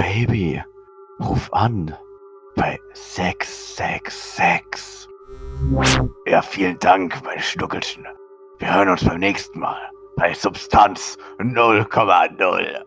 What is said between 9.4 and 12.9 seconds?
Mal bei Substanz 0,0.